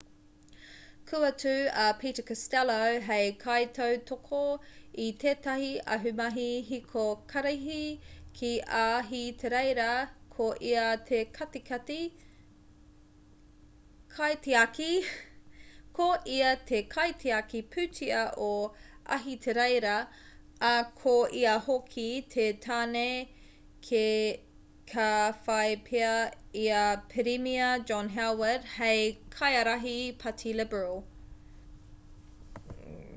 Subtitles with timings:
[1.11, 1.53] kua tū
[1.83, 4.39] a peter costello hei kaitautoko
[5.05, 7.79] i tētahi ahumahi hiko karihi
[8.39, 8.51] ki
[8.81, 9.87] ahitereiria
[10.37, 10.47] ko
[16.37, 18.21] ia te kaitiaki pūtea
[18.51, 18.53] o
[19.17, 19.97] ahitereiria
[20.69, 20.71] ā
[21.03, 23.03] ko ia hoki te tāne
[24.91, 25.07] ka
[25.45, 26.13] whai pea
[26.61, 28.97] i a pirimia john howard hei
[29.37, 30.99] kaiārahi pāti liberal